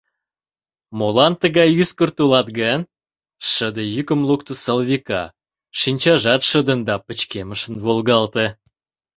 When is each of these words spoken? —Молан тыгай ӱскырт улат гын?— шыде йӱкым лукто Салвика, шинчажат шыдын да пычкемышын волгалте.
—Молан 0.97 1.33
тыгай 1.41 1.69
ӱскырт 1.81 2.15
улат 2.23 2.47
гын?— 2.59 2.81
шыде 3.51 3.83
йӱкым 3.95 4.21
лукто 4.29 4.53
Салвика, 4.63 5.23
шинчажат 5.79 6.41
шыдын 6.49 6.79
да 6.87 6.95
пычкемышын 7.05 7.75
волгалте. 7.83 8.45